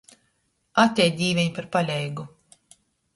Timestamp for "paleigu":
1.75-2.25